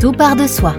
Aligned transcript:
Tout 0.00 0.12
part 0.12 0.36
de 0.36 0.46
soi. 0.46 0.74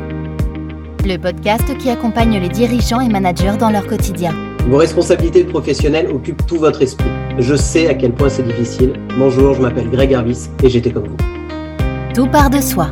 Le 1.04 1.18
podcast 1.18 1.76
qui 1.80 1.90
accompagne 1.90 2.40
les 2.40 2.50
dirigeants 2.50 3.00
et 3.02 3.10
managers 3.10 3.58
dans 3.60 3.72
leur 3.72 3.88
quotidien. 3.88 4.34
Vos 4.68 4.78
responsabilités 4.78 5.44
professionnelles 5.44 6.08
occupent 6.12 6.46
tout 6.46 6.58
votre 6.58 6.84
esprit. 6.84 7.10
Je 7.40 7.56
sais 7.56 7.88
à 7.88 7.96
quel 7.96 8.14
point 8.14 8.30
c'est 8.30 8.44
difficile. 8.44 8.94
Bonjour, 9.18 9.56
je 9.56 9.62
m'appelle 9.62 9.90
Greg 9.90 10.14
Harvis 10.14 10.50
et 10.64 10.70
j'étais 10.70 10.92
comme 10.92 11.08
vous. 11.08 12.14
Tout 12.14 12.28
part 12.28 12.52
de 12.52 12.62
soi. 12.62 12.90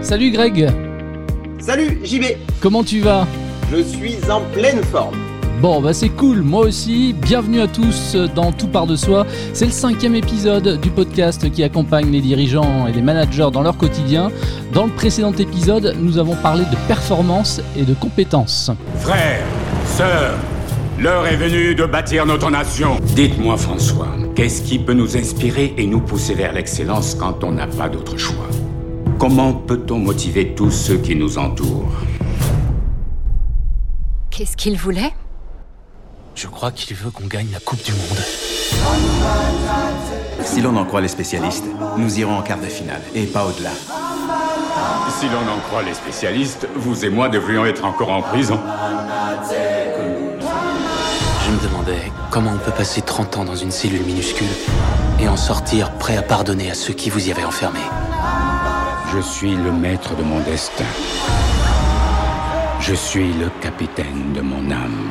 Salut 0.00 0.30
Greg 0.30 0.70
Salut 1.58 1.98
JB 2.02 2.24
Comment 2.60 2.82
tu 2.82 3.00
vas? 3.00 3.26
Je 3.70 3.82
suis 3.82 4.16
en 4.30 4.40
pleine 4.54 4.82
forme. 4.84 5.16
Bon, 5.60 5.80
bah 5.80 5.92
c'est 5.92 6.10
cool, 6.10 6.42
moi 6.42 6.60
aussi. 6.60 7.12
Bienvenue 7.12 7.60
à 7.60 7.66
tous 7.66 8.14
dans 8.36 8.52
Tout 8.52 8.68
part 8.68 8.86
de 8.86 8.94
soi. 8.94 9.26
C'est 9.52 9.64
le 9.64 9.72
cinquième 9.72 10.14
épisode 10.14 10.80
du 10.80 10.88
podcast 10.88 11.50
qui 11.50 11.64
accompagne 11.64 12.12
les 12.12 12.20
dirigeants 12.20 12.86
et 12.86 12.92
les 12.92 13.02
managers 13.02 13.48
dans 13.52 13.62
leur 13.62 13.76
quotidien. 13.76 14.30
Dans 14.72 14.86
le 14.86 14.92
précédent 14.92 15.32
épisode, 15.32 15.96
nous 15.98 16.16
avons 16.16 16.36
parlé 16.36 16.62
de 16.64 16.76
performance 16.86 17.60
et 17.76 17.82
de 17.82 17.92
compétences. 17.92 18.70
Frères, 19.00 19.44
sœurs, 19.96 20.36
l'heure 20.96 21.26
est 21.26 21.36
venue 21.36 21.74
de 21.74 21.86
bâtir 21.86 22.24
notre 22.24 22.52
nation. 22.52 22.96
Dites-moi 23.16 23.56
François, 23.56 24.14
qu'est-ce 24.36 24.62
qui 24.62 24.78
peut 24.78 24.94
nous 24.94 25.16
inspirer 25.16 25.74
et 25.76 25.88
nous 25.88 26.00
pousser 26.00 26.34
vers 26.34 26.52
l'excellence 26.52 27.16
quand 27.16 27.42
on 27.42 27.50
n'a 27.50 27.66
pas 27.66 27.88
d'autre 27.88 28.16
choix? 28.16 28.46
Comment 29.18 29.54
peut-on 29.54 29.98
motiver 29.98 30.54
tous 30.54 30.70
ceux 30.70 30.98
qui 30.98 31.16
nous 31.16 31.36
entourent? 31.36 31.90
Qu'est-ce 34.30 34.56
qu'il 34.56 34.76
voulait 34.76 35.12
Je 36.40 36.46
crois 36.46 36.70
qu'il 36.70 36.94
veut 36.94 37.10
qu'on 37.10 37.26
gagne 37.26 37.48
la 37.52 37.58
Coupe 37.58 37.84
du 37.84 37.90
Monde. 37.90 38.22
Si 40.44 40.60
l'on 40.60 40.76
en 40.76 40.84
croit 40.84 41.00
les 41.00 41.08
spécialistes, 41.08 41.64
nous 41.96 42.20
irons 42.20 42.38
en 42.38 42.42
quart 42.42 42.60
de 42.60 42.66
finale 42.66 43.00
et 43.12 43.24
pas 43.26 43.44
au-delà. 43.44 43.72
Si 45.18 45.26
l'on 45.26 45.52
en 45.52 45.58
croit 45.66 45.82
les 45.82 45.94
spécialistes, 45.94 46.68
vous 46.76 47.04
et 47.04 47.08
moi 47.08 47.28
devrions 47.28 47.66
être 47.66 47.84
encore 47.84 48.12
en 48.12 48.22
prison. 48.22 48.56
Je 51.44 51.50
me 51.50 51.60
demandais 51.60 52.12
comment 52.30 52.52
on 52.54 52.58
peut 52.58 52.70
passer 52.70 53.02
30 53.02 53.38
ans 53.38 53.44
dans 53.44 53.56
une 53.56 53.72
cellule 53.72 54.04
minuscule 54.04 54.46
et 55.18 55.28
en 55.28 55.36
sortir 55.36 55.90
prêt 55.94 56.16
à 56.16 56.22
pardonner 56.22 56.70
à 56.70 56.74
ceux 56.74 56.94
qui 56.94 57.10
vous 57.10 57.26
y 57.26 57.32
avaient 57.32 57.42
enfermé. 57.42 57.80
Je 59.12 59.18
suis 59.18 59.56
le 59.56 59.72
maître 59.72 60.14
de 60.14 60.22
mon 60.22 60.38
destin. 60.38 60.84
Je 62.80 62.94
suis 62.94 63.32
le 63.34 63.50
capitaine 63.60 64.32
de 64.34 64.40
mon 64.40 64.70
âme. 64.70 65.10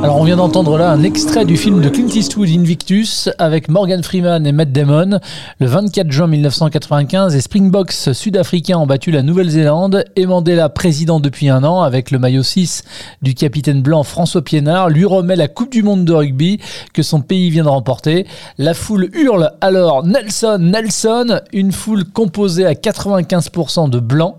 Alors 0.00 0.16
on 0.20 0.22
vient 0.22 0.36
d'entendre 0.36 0.78
là 0.78 0.92
un 0.92 1.02
extrait 1.02 1.44
du 1.44 1.56
film 1.56 1.80
de 1.80 1.88
Clint 1.88 2.06
Eastwood 2.06 2.48
Invictus 2.48 3.28
avec 3.38 3.68
Morgan 3.68 4.00
Freeman 4.04 4.46
et 4.46 4.52
Matt 4.52 4.70
Damon. 4.70 5.18
Le 5.58 5.66
24 5.66 6.12
juin 6.12 6.28
1995, 6.28 7.34
les 7.34 7.40
Springboks 7.40 7.92
sud-africains 8.12 8.78
ont 8.78 8.86
battu 8.86 9.10
la 9.10 9.22
Nouvelle-Zélande 9.24 10.04
et 10.14 10.24
Mandela, 10.26 10.68
président 10.68 11.18
depuis 11.18 11.48
un 11.48 11.64
an 11.64 11.82
avec 11.82 12.12
le 12.12 12.20
maillot 12.20 12.44
6 12.44 12.84
du 13.22 13.34
capitaine 13.34 13.82
blanc 13.82 14.04
François 14.04 14.42
Piénard, 14.42 14.88
lui 14.88 15.04
remet 15.04 15.34
la 15.34 15.48
Coupe 15.48 15.72
du 15.72 15.82
Monde 15.82 16.04
de 16.04 16.12
rugby 16.12 16.60
que 16.94 17.02
son 17.02 17.20
pays 17.20 17.50
vient 17.50 17.64
de 17.64 17.68
remporter. 17.68 18.24
La 18.56 18.74
foule 18.74 19.10
hurle 19.14 19.50
alors 19.60 20.06
Nelson, 20.06 20.58
Nelson, 20.60 21.40
une 21.52 21.72
foule 21.72 22.04
composée 22.04 22.66
à 22.66 22.74
95% 22.74 23.67
de 23.68 24.00
blancs. 24.00 24.36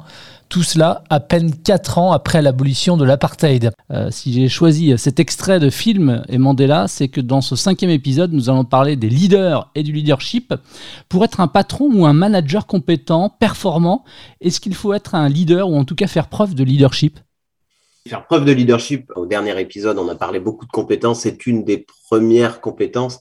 Tout 0.50 0.64
cela 0.64 1.04
à 1.12 1.20
peine 1.20 1.56
4 1.56 2.00
ans 2.00 2.12
après 2.12 2.42
l'abolition 2.42 2.98
de 2.98 3.06
l'apartheid. 3.06 3.70
Euh, 3.92 4.10
si 4.10 4.34
j'ai 4.34 4.50
choisi 4.50 4.98
cet 4.98 5.20
extrait 5.20 5.60
de 5.60 5.70
film 5.70 6.24
et 6.28 6.40
Mandela, 6.40 6.88
c'est 6.88 7.08
que 7.08 7.22
dans 7.22 7.42
ce 7.42 7.56
cinquième 7.56 7.92
épisode, 7.92 8.34
nous 8.34 8.50
allons 8.50 8.66
parler 8.66 8.96
des 8.96 9.10
leaders 9.10 9.70
et 9.76 9.84
du 9.84 9.92
leadership. 9.92 10.56
Pour 11.08 11.24
être 11.24 11.40
un 11.40 11.48
patron 11.48 11.92
ou 11.94 12.08
un 12.08 12.14
manager 12.14 12.66
compétent, 12.66 13.30
performant, 13.30 14.04
est-ce 14.42 14.60
qu'il 14.60 14.74
faut 14.74 14.94
être 14.94 15.14
un 15.14 15.30
leader 15.30 15.70
ou 15.70 15.76
en 15.76 15.86
tout 15.86 15.96
cas 15.96 16.08
faire 16.08 16.30
preuve 16.30 16.56
de 16.56 16.64
leadership? 16.64 17.20
Faire 18.08 18.26
preuve 18.26 18.46
de 18.46 18.52
leadership, 18.52 19.12
au 19.16 19.28
dernier 19.28 19.60
épisode, 19.62 20.00
on 20.00 20.10
a 20.10 20.16
parlé 20.16 20.40
beaucoup 20.40 20.66
de 20.66 20.72
compétences, 20.72 21.22
c'est 21.22 21.46
une 21.46 21.64
des 21.64 21.86
premières 22.08 22.60
compétences. 22.60 23.20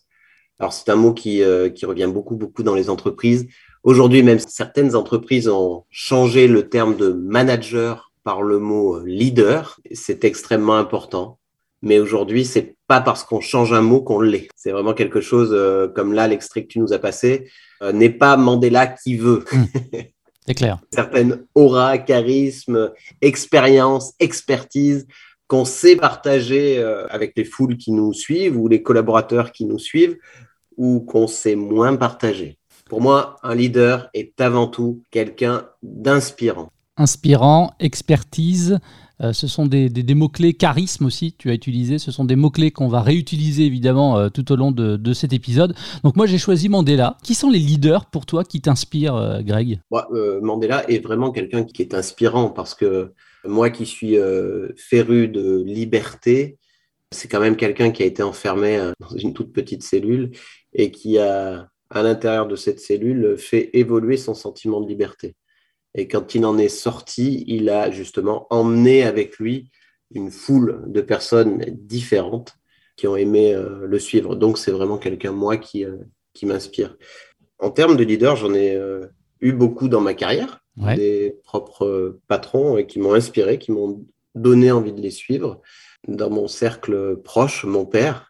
Alors 0.59 0.73
c'est 0.73 0.89
un 0.91 0.97
mot 0.97 1.13
qui, 1.13 1.43
euh, 1.43 1.69
qui 1.69 1.85
revient 1.85 2.09
beaucoup, 2.13 2.37
beaucoup 2.37 2.63
dans 2.63 2.75
les 2.75 2.89
entreprises. 2.89 3.47
Aujourd'hui, 3.89 4.23
même 4.23 4.39
certaines 4.39 4.95
entreprises 4.95 5.49
ont 5.49 5.87
changé 5.89 6.47
le 6.47 6.69
terme 6.69 6.95
de 6.95 7.09
manager 7.09 8.13
par 8.23 8.43
le 8.43 8.59
mot 8.59 9.03
leader. 9.03 9.81
C'est 9.93 10.25
extrêmement 10.25 10.77
important. 10.77 11.39
Mais 11.81 11.99
aujourd'hui, 11.99 12.45
c'est 12.45 12.77
pas 12.87 13.01
parce 13.01 13.25
qu'on 13.25 13.41
change 13.41 13.73
un 13.73 13.81
mot 13.81 14.03
qu'on 14.03 14.21
l'est. 14.21 14.51
C'est 14.55 14.73
vraiment 14.73 14.93
quelque 14.93 15.23
chose 15.23 15.53
euh, 15.55 15.89
comme 15.89 16.13
là, 16.13 16.29
l'extrait 16.29 16.65
que 16.65 16.67
tu 16.67 16.81
nous 16.81 16.93
as 16.93 16.99
passé, 16.99 17.49
euh, 17.81 17.93
n'est 17.93 18.11
pas 18.11 18.37
Mandela 18.37 18.89
qui 18.89 19.17
veut. 19.17 19.47
C'est 20.47 20.55
clair. 20.55 20.81
Certaines 20.93 21.47
aura, 21.55 21.97
charisme, 21.97 22.93
expérience, 23.23 24.13
expertise 24.21 25.07
qu'on 25.47 25.65
sait 25.65 25.97
partager 25.97 26.79
euh, 26.79 27.07
avec 27.09 27.33
les 27.37 27.45
foules 27.47 27.79
qui 27.79 27.93
nous 27.93 28.13
suivent 28.13 28.59
ou 28.59 28.69
les 28.69 28.83
collaborateurs 28.83 29.51
qui 29.51 29.65
nous 29.65 29.79
suivent 29.79 30.19
ou 30.77 31.01
qu'on 31.01 31.27
sait 31.27 31.57
moins 31.57 31.97
partager. 31.97 32.58
Pour 32.89 33.01
moi, 33.01 33.37
un 33.43 33.55
leader 33.55 34.09
est 34.15 34.41
avant 34.41 34.67
tout 34.67 35.03
quelqu'un 35.11 35.67
d'inspirant. 35.83 36.71
Inspirant, 36.97 37.71
expertise, 37.79 38.79
euh, 39.21 39.33
ce 39.33 39.47
sont 39.47 39.67
des, 39.67 39.89
des- 39.89 40.03
des 40.03 40.15
mots-clés, 40.15 40.55
charisme 40.55 41.07
aussi, 41.07 41.35
tu 41.37 41.51
as 41.51 41.55
utilisé, 41.55 41.99
ce 41.99 42.11
sont 42.11 42.25
des 42.25 42.35
mots-clés 42.35 42.71
qu'on 42.71 42.89
va 42.89 43.03
réutiliser 43.03 43.65
évidemment 43.67 44.17
euh, 44.17 44.29
tout 44.31 44.51
au 44.51 44.57
long 44.57 44.73
de, 44.73 44.97
de 44.97 45.13
cet 45.13 45.33
épisode. 45.33 45.75
Donc 46.03 46.17
moi 46.17 46.27
j'ai 46.27 46.39
choisi 46.39 46.69
Mandela. 46.69 47.17
Qui 47.23 47.35
sont 47.35 47.51
les 47.51 47.59
leaders 47.59 48.07
pour 48.07 48.27
toi 48.27 48.43
qui 48.43 48.61
t'inspirent, 48.61 49.15
euh, 49.17 49.43
Greg? 49.43 49.81
Moi, 49.91 50.09
Mandela 50.43 50.89
est 50.91 50.99
vraiment 51.01 51.31
quelqu'un 51.31 51.65
qui 51.65 51.83
est 51.83 51.95
inspirant 51.95 52.51
parce 52.51 52.75
que 52.75 53.13
moi 53.45 53.71
qui 53.71 53.87
suis 53.87 54.17
féru 54.77 55.29
de 55.29 55.63
liberté, 55.65 56.59
c'est 57.13 57.29
quand 57.29 57.41
même 57.41 57.57
quelqu'un 57.57 57.91
qui 57.91 58.03
a 58.03 58.07
été 58.07 58.23
enfermé 58.23 58.79
dans 59.01 59.17
une 59.17 59.33
toute 59.35 59.53
petite 59.53 59.83
cellule 59.83 60.33
et 60.73 60.91
qui 60.91 61.19
a, 61.19 61.69
à 61.91 62.03
l'intérieur 62.03 62.47
de 62.47 62.57
cette 62.57 62.81
cellule, 62.81 63.37
fait 63.39 63.71
évoluer 63.73 64.17
son 64.17 64.35
sentiment 64.35 64.81
de 64.81 64.89
liberté. 64.89 65.35
Et 65.95 66.07
quand 66.07 66.35
il 66.35 66.45
en 66.45 66.59
est 66.59 66.69
sorti, 66.69 67.45
il 67.47 67.71
a 67.71 67.91
justement 67.91 68.47
emmené 68.51 69.05
avec 69.05 69.39
lui 69.39 69.71
une 70.15 70.31
foule 70.31 70.85
de 70.87 71.01
personnes 71.01 71.65
différentes 71.71 72.55
qui 72.97 73.07
ont 73.07 73.17
aimé 73.17 73.55
euh, 73.55 73.87
le 73.87 73.99
suivre. 73.99 74.37
Donc 74.37 74.59
c'est 74.59 74.71
vraiment 74.71 74.99
quelqu'un, 74.99 75.33
moi, 75.33 75.57
qui, 75.57 75.85
euh, 75.85 75.97
qui 76.35 76.47
m'inspire. 76.47 76.97
En 77.59 77.71
termes 77.71 77.97
de 77.97 78.05
leader, 78.05 78.37
j'en 78.37 78.53
ai 78.55 78.75
euh, 78.75 79.07
eu 79.41 79.53
beaucoup 79.53 79.89
dans 79.89 80.01
ma 80.01 80.15
carrière 80.15 80.61
Ouais. 80.81 80.95
des 80.95 81.37
propres 81.43 82.21
patrons 82.29 82.85
qui 82.85 83.01
m'ont 83.01 83.13
inspiré, 83.13 83.59
qui 83.59 83.73
m'ont 83.73 84.07
donné 84.37 84.71
envie 84.71 84.93
de 84.93 85.01
les 85.01 85.11
suivre. 85.11 85.61
Dans 86.07 86.31
mon 86.31 86.47
cercle 86.47 87.17
proche, 87.17 87.65
mon 87.65 87.85
père 87.85 88.28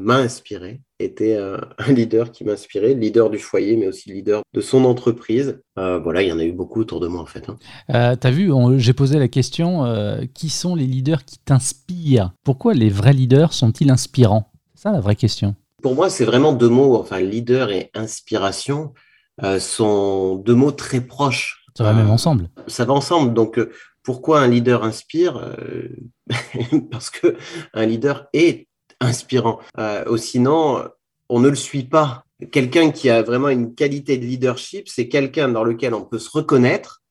m'a 0.00 0.16
inspiré, 0.16 0.80
était 0.98 1.36
euh, 1.36 1.58
un 1.78 1.92
leader 1.92 2.30
qui 2.32 2.44
m'inspirait, 2.44 2.94
leader 2.94 3.30
du 3.30 3.38
foyer, 3.38 3.76
mais 3.76 3.86
aussi 3.86 4.10
leader 4.12 4.42
de 4.52 4.60
son 4.60 4.84
entreprise. 4.84 5.60
Euh, 5.78 5.98
voilà, 5.98 6.22
il 6.22 6.28
y 6.28 6.32
en 6.32 6.38
a 6.38 6.44
eu 6.44 6.52
beaucoup 6.52 6.80
autour 6.80 7.00
de 7.00 7.06
moi 7.08 7.20
en 7.22 7.26
fait. 7.26 7.48
hein. 7.48 7.56
Euh, 7.94 8.16
T'as 8.16 8.30
vu, 8.30 8.50
j'ai 8.78 8.92
posé 8.92 9.18
la 9.18 9.28
question 9.28 9.84
euh, 9.84 10.24
qui 10.34 10.48
sont 10.48 10.74
les 10.74 10.86
leaders 10.86 11.24
qui 11.24 11.38
t'inspirent? 11.38 12.32
Pourquoi 12.44 12.74
les 12.74 12.88
vrais 12.90 13.12
leaders 13.12 13.52
sont-ils 13.52 13.90
inspirants? 13.90 14.50
C'est 14.74 14.82
ça 14.84 14.92
la 14.92 15.00
vraie 15.00 15.16
question. 15.16 15.54
Pour 15.82 15.94
moi, 15.94 16.08
c'est 16.10 16.24
vraiment 16.24 16.52
deux 16.52 16.68
mots, 16.70 16.96
enfin 16.96 17.20
leader 17.20 17.70
et 17.70 17.90
inspiration 17.94 18.94
euh, 19.42 19.58
sont 19.58 20.36
deux 20.36 20.54
mots 20.54 20.72
très 20.72 21.00
proches. 21.00 21.64
Ça 21.76 21.84
va 21.84 21.90
Euh, 21.90 21.94
même 21.94 22.10
ensemble. 22.10 22.48
ça 22.68 22.84
va 22.84 22.92
ensemble. 22.94 23.34
Donc, 23.34 23.58
euh, 23.58 23.70
pourquoi 24.02 24.40
un 24.40 24.46
leader 24.48 24.84
inspire? 24.84 25.36
Euh, 25.38 25.88
Parce 26.90 27.10
que 27.10 27.36
un 27.74 27.86
leader 27.86 28.28
est 28.32 28.68
inspirant. 29.04 29.60
Euh, 29.78 30.16
sinon, 30.16 30.88
on 31.28 31.40
ne 31.40 31.48
le 31.48 31.56
suit 31.56 31.84
pas. 31.84 32.24
Quelqu'un 32.50 32.90
qui 32.90 33.10
a 33.10 33.22
vraiment 33.22 33.48
une 33.48 33.74
qualité 33.74 34.18
de 34.18 34.24
leadership, 34.24 34.88
c'est 34.88 35.08
quelqu'un 35.08 35.48
dans 35.48 35.64
lequel 35.64 35.94
on 35.94 36.04
peut 36.04 36.18
se 36.18 36.30
reconnaître 36.30 37.02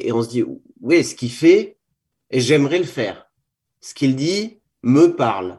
et 0.00 0.12
on 0.12 0.22
se 0.22 0.28
dit, 0.28 0.44
oui, 0.80 1.04
ce 1.04 1.14
qu'il 1.14 1.30
fait, 1.30 1.78
j'aimerais 2.30 2.78
le 2.78 2.84
faire. 2.84 3.26
Ce 3.80 3.94
qu'il 3.94 4.16
dit 4.16 4.60
me 4.82 5.14
parle. 5.14 5.58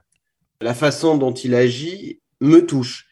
La 0.62 0.74
façon 0.74 1.18
dont 1.18 1.34
il 1.34 1.56
agit 1.56 2.22
me 2.42 2.66
touche. 2.66 3.08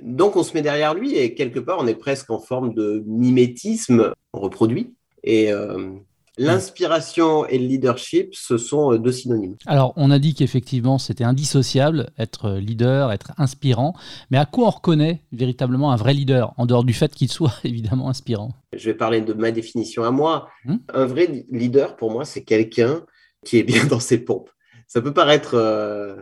Donc, 0.00 0.36
on 0.36 0.42
se 0.42 0.54
met 0.54 0.62
derrière 0.62 0.94
lui 0.94 1.16
et 1.16 1.34
quelque 1.34 1.60
part, 1.60 1.78
on 1.80 1.86
est 1.86 1.94
presque 1.94 2.30
en 2.30 2.40
forme 2.40 2.74
de 2.74 3.02
mimétisme. 3.06 4.12
Reproduit. 4.32 4.94
Et 5.22 5.52
euh, 5.52 5.92
l'inspiration 6.38 7.46
et 7.46 7.58
le 7.58 7.66
leadership, 7.66 8.34
ce 8.34 8.56
sont 8.56 8.92
euh, 8.92 8.98
deux 8.98 9.12
synonymes. 9.12 9.56
Alors, 9.66 9.92
on 9.96 10.10
a 10.10 10.18
dit 10.18 10.34
qu'effectivement, 10.34 10.98
c'était 10.98 11.24
indissociable, 11.24 12.10
être 12.18 12.52
leader, 12.52 13.12
être 13.12 13.32
inspirant. 13.38 13.94
Mais 14.30 14.38
à 14.38 14.46
quoi 14.46 14.66
on 14.66 14.70
reconnaît 14.70 15.20
véritablement 15.32 15.92
un 15.92 15.96
vrai 15.96 16.14
leader, 16.14 16.54
en 16.56 16.66
dehors 16.66 16.84
du 16.84 16.94
fait 16.94 17.14
qu'il 17.14 17.30
soit 17.30 17.54
évidemment 17.64 18.08
inspirant? 18.08 18.52
Je 18.72 18.90
vais 18.90 18.96
parler 18.96 19.20
de 19.20 19.32
ma 19.32 19.50
définition 19.50 20.04
à 20.04 20.10
moi. 20.10 20.48
Hmm. 20.64 20.76
Un 20.92 21.06
vrai 21.06 21.46
leader, 21.50 21.96
pour 21.96 22.10
moi, 22.10 22.24
c'est 22.24 22.44
quelqu'un 22.44 23.04
qui 23.44 23.58
est 23.58 23.62
bien 23.62 23.84
dans 23.90 24.00
ses 24.00 24.18
pompes. 24.18 24.50
Ça 24.86 25.00
peut 25.00 25.14
paraître 25.14 25.54
euh, 25.54 26.16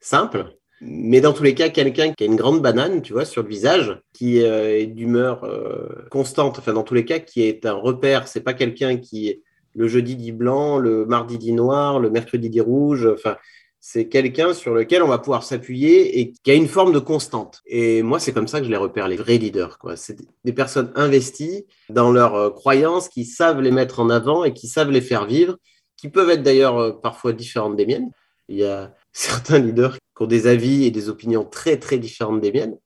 simple, 0.00 0.56
Mais 0.80 1.20
dans 1.20 1.32
tous 1.32 1.42
les 1.42 1.54
cas, 1.54 1.68
quelqu'un 1.68 2.12
qui 2.12 2.24
a 2.24 2.26
une 2.26 2.36
grande 2.36 2.62
banane, 2.62 3.02
tu 3.02 3.12
vois, 3.12 3.24
sur 3.24 3.42
le 3.42 3.48
visage, 3.48 4.00
qui 4.12 4.42
euh, 4.42 4.78
est 4.78 4.86
d'humeur 4.86 5.44
euh, 5.44 6.06
constante, 6.10 6.58
enfin 6.58 6.72
dans 6.72 6.82
tous 6.82 6.94
les 6.94 7.04
cas, 7.04 7.18
qui 7.18 7.42
est 7.42 7.66
un 7.66 7.74
repère, 7.74 8.28
c'est 8.28 8.40
pas 8.40 8.54
quelqu'un 8.54 8.96
qui 8.96 9.42
le 9.74 9.88
jeudi 9.88 10.16
dit 10.16 10.32
blanc, 10.32 10.78
le 10.78 11.06
mardi 11.06 11.38
dit 11.38 11.52
noir, 11.52 12.00
le 12.00 12.10
mercredi 12.10 12.50
dit 12.50 12.60
rouge, 12.60 13.08
enfin 13.12 13.36
c'est 13.80 14.08
quelqu'un 14.08 14.54
sur 14.54 14.74
lequel 14.74 15.02
on 15.02 15.08
va 15.08 15.18
pouvoir 15.18 15.44
s'appuyer 15.44 16.20
et 16.20 16.32
qui 16.32 16.50
a 16.50 16.54
une 16.54 16.66
forme 16.66 16.92
de 16.92 16.98
constante. 16.98 17.62
Et 17.64 18.02
moi, 18.02 18.18
c'est 18.18 18.32
comme 18.32 18.48
ça 18.48 18.58
que 18.58 18.66
je 18.66 18.70
les 18.70 18.76
repère, 18.76 19.06
les 19.08 19.16
vrais 19.16 19.38
leaders. 19.38 19.78
C'est 19.94 20.18
des 20.44 20.52
personnes 20.52 20.92
investies 20.96 21.64
dans 21.88 22.10
leurs 22.10 22.34
euh, 22.34 22.50
croyances, 22.50 23.08
qui 23.08 23.24
savent 23.24 23.60
les 23.60 23.70
mettre 23.70 24.00
en 24.00 24.10
avant 24.10 24.44
et 24.44 24.52
qui 24.52 24.66
savent 24.66 24.90
les 24.90 25.00
faire 25.00 25.26
vivre, 25.26 25.56
qui 25.96 26.08
peuvent 26.08 26.30
être 26.30 26.42
d'ailleurs 26.42 27.00
parfois 27.00 27.32
différentes 27.32 27.76
des 27.76 27.86
miennes. 27.86 28.10
Il 28.48 28.56
y 28.56 28.64
a 28.64 28.94
certains 29.12 29.58
leaders 29.58 29.94
qui 29.94 30.22
ont 30.22 30.26
des 30.26 30.46
avis 30.48 30.84
et 30.84 30.90
des 30.90 31.08
opinions 31.08 31.44
très 31.44 31.78
très 31.78 31.98
différentes 31.98 32.40
des 32.40 32.52
miennes, 32.52 32.76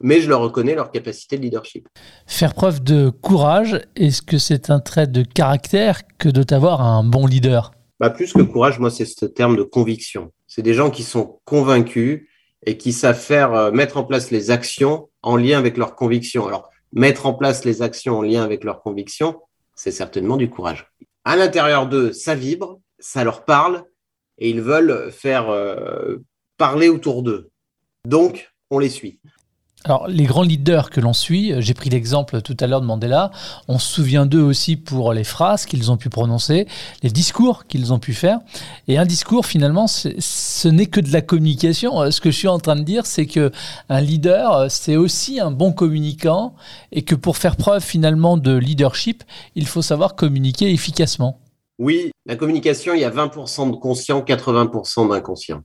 mais 0.00 0.20
je 0.20 0.28
leur 0.28 0.40
reconnais 0.40 0.74
leur 0.74 0.90
capacité 0.90 1.36
de 1.38 1.42
leadership. 1.42 1.88
Faire 2.26 2.54
preuve 2.54 2.82
de 2.82 3.10
courage, 3.10 3.80
est-ce 3.96 4.22
que 4.22 4.38
c'est 4.38 4.70
un 4.70 4.80
trait 4.80 5.06
de 5.06 5.22
caractère 5.22 6.02
que 6.18 6.28
de 6.28 6.42
t'avoir 6.42 6.82
un 6.82 7.04
bon 7.04 7.26
leader? 7.26 7.72
Bah, 8.00 8.10
Plus 8.10 8.32
que 8.32 8.42
courage, 8.42 8.78
moi 8.78 8.90
c'est 8.90 9.04
ce 9.04 9.26
terme 9.26 9.56
de 9.56 9.62
conviction. 9.62 10.32
C'est 10.46 10.62
des 10.62 10.74
gens 10.74 10.90
qui 10.90 11.02
sont 11.02 11.40
convaincus 11.44 12.28
et 12.64 12.76
qui 12.76 12.92
savent 12.92 13.18
faire 13.18 13.52
euh, 13.54 13.70
mettre 13.70 13.96
en 13.96 14.04
place 14.04 14.30
les 14.30 14.50
actions 14.50 15.08
en 15.22 15.36
lien 15.36 15.58
avec 15.58 15.76
leurs 15.76 15.94
convictions. 15.94 16.46
Alors, 16.46 16.70
mettre 16.92 17.26
en 17.26 17.34
place 17.34 17.64
les 17.64 17.82
actions 17.82 18.18
en 18.18 18.22
lien 18.22 18.42
avec 18.42 18.64
leurs 18.64 18.82
convictions, 18.82 19.40
c'est 19.74 19.90
certainement 19.90 20.36
du 20.36 20.48
courage. 20.48 20.90
À 21.24 21.36
l'intérieur 21.36 21.86
d'eux, 21.86 22.12
ça 22.12 22.34
vibre, 22.34 22.80
ça 22.98 23.24
leur 23.24 23.44
parle, 23.44 23.84
et 24.38 24.50
ils 24.50 24.62
veulent 24.62 25.10
faire 25.12 25.50
euh, 25.50 26.16
parler 26.56 26.88
autour 26.88 27.22
d'eux. 27.22 27.50
Donc, 28.06 28.52
on 28.70 28.78
les 28.78 28.88
suit. 28.88 29.20
Alors, 29.88 30.06
les 30.06 30.24
grands 30.24 30.42
leaders 30.42 30.90
que 30.90 31.00
l'on 31.00 31.14
suit, 31.14 31.50
euh, 31.50 31.62
j'ai 31.62 31.72
pris 31.72 31.88
l'exemple 31.88 32.42
tout 32.42 32.54
à 32.60 32.66
l'heure 32.66 32.82
de 32.82 32.86
Mandela, 32.86 33.30
on 33.68 33.78
se 33.78 33.90
souvient 33.90 34.26
d'eux 34.26 34.42
aussi 34.42 34.76
pour 34.76 35.14
les 35.14 35.24
phrases 35.24 35.64
qu'ils 35.64 35.90
ont 35.90 35.96
pu 35.96 36.10
prononcer, 36.10 36.66
les 37.02 37.08
discours 37.08 37.66
qu'ils 37.66 37.90
ont 37.90 37.98
pu 37.98 38.12
faire. 38.12 38.40
Et 38.86 38.98
un 38.98 39.06
discours, 39.06 39.46
finalement, 39.46 39.86
ce 39.86 40.68
n'est 40.68 40.84
que 40.84 41.00
de 41.00 41.10
la 41.10 41.22
communication. 41.22 42.02
Euh, 42.02 42.10
ce 42.10 42.20
que 42.20 42.30
je 42.30 42.36
suis 42.36 42.48
en 42.48 42.58
train 42.58 42.76
de 42.76 42.82
dire, 42.82 43.06
c'est 43.06 43.24
que 43.24 43.50
un 43.88 44.02
leader, 44.02 44.70
c'est 44.70 44.96
aussi 44.96 45.40
un 45.40 45.50
bon 45.50 45.72
communicant 45.72 46.54
et 46.92 47.00
que 47.00 47.14
pour 47.14 47.38
faire 47.38 47.56
preuve 47.56 47.82
finalement 47.82 48.36
de 48.36 48.54
leadership, 48.54 49.24
il 49.54 49.66
faut 49.66 49.80
savoir 49.80 50.16
communiquer 50.16 50.70
efficacement. 50.70 51.40
Oui, 51.78 52.10
la 52.26 52.36
communication, 52.36 52.92
il 52.92 53.00
y 53.00 53.04
a 53.04 53.10
20% 53.10 53.70
de 53.70 53.76
conscient, 53.76 54.20
80% 54.20 55.08
d'inconscient. 55.08 55.62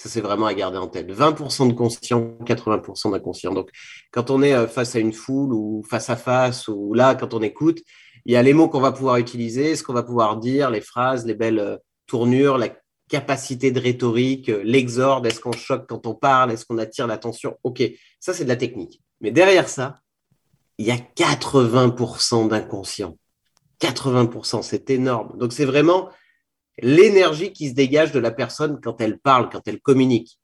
Ça, 0.00 0.08
c'est 0.08 0.22
vraiment 0.22 0.46
à 0.46 0.54
garder 0.54 0.78
en 0.78 0.88
tête. 0.88 1.10
20% 1.10 1.68
de 1.68 1.74
conscient, 1.74 2.34
80% 2.46 3.12
d'inconscient. 3.12 3.52
Donc, 3.52 3.68
quand 4.12 4.30
on 4.30 4.40
est 4.40 4.54
euh, 4.54 4.66
face 4.66 4.96
à 4.96 4.98
une 4.98 5.12
foule 5.12 5.52
ou 5.52 5.84
face 5.86 6.08
à 6.08 6.16
face, 6.16 6.68
ou 6.68 6.94
là, 6.94 7.14
quand 7.14 7.34
on 7.34 7.42
écoute, 7.42 7.82
il 8.24 8.32
y 8.32 8.36
a 8.36 8.42
les 8.42 8.54
mots 8.54 8.70
qu'on 8.70 8.80
va 8.80 8.92
pouvoir 8.92 9.18
utiliser, 9.18 9.76
ce 9.76 9.82
qu'on 9.82 9.92
va 9.92 10.02
pouvoir 10.02 10.38
dire, 10.38 10.70
les 10.70 10.80
phrases, 10.80 11.26
les 11.26 11.34
belles 11.34 11.58
euh, 11.58 11.76
tournures, 12.06 12.56
la 12.56 12.70
capacité 13.10 13.72
de 13.72 13.78
rhétorique, 13.78 14.48
euh, 14.48 14.62
l'exorde, 14.64 15.26
est-ce 15.26 15.38
qu'on 15.38 15.52
choque 15.52 15.86
quand 15.86 16.06
on 16.06 16.14
parle, 16.14 16.50
est-ce 16.52 16.64
qu'on 16.64 16.78
attire 16.78 17.06
l'attention? 17.06 17.58
Ok, 17.62 17.82
ça, 18.20 18.32
c'est 18.32 18.44
de 18.44 18.48
la 18.48 18.56
technique. 18.56 19.02
Mais 19.20 19.32
derrière 19.32 19.68
ça, 19.68 20.00
il 20.78 20.86
y 20.86 20.90
a 20.90 20.96
80% 20.96 22.48
d'inconscient. 22.48 23.18
80%, 23.82 24.62
c'est 24.62 24.88
énorme. 24.88 25.36
Donc 25.36 25.52
c'est 25.52 25.66
vraiment 25.66 26.08
l'énergie 26.78 27.52
qui 27.52 27.68
se 27.68 27.74
dégage 27.74 28.12
de 28.12 28.20
la 28.20 28.30
personne 28.30 28.80
quand 28.82 29.00
elle 29.00 29.18
parle, 29.18 29.50
quand 29.50 29.66
elle 29.66 29.80
communique. 29.80 30.38